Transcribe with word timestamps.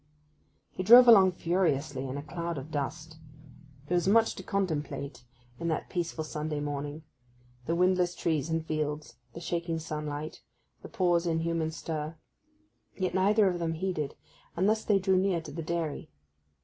He 0.71 0.81
drove 0.81 1.07
along 1.07 1.33
furiously, 1.33 2.07
in 2.07 2.17
a 2.17 2.23
cloud 2.23 2.57
of 2.57 2.71
dust. 2.71 3.17
There 3.85 3.93
was 3.93 4.07
much 4.07 4.33
to 4.33 4.41
contemplate 4.41 5.23
in 5.59 5.67
that 5.67 5.91
peaceful 5.91 6.23
Sunday 6.23 6.59
morning—the 6.59 7.75
windless 7.75 8.15
trees 8.15 8.49
and 8.49 8.65
fields, 8.65 9.17
the 9.33 9.39
shaking 9.39 9.77
sunlight, 9.77 10.41
the 10.81 10.89
pause 10.89 11.27
in 11.27 11.41
human 11.41 11.69
stir. 11.69 12.15
Yet 12.97 13.13
neither 13.13 13.47
of 13.47 13.59
them 13.59 13.75
heeded, 13.75 14.15
and 14.57 14.67
thus 14.67 14.83
they 14.83 14.97
drew 14.97 15.17
near 15.17 15.39
to 15.39 15.51
the 15.51 15.61
dairy. 15.61 16.09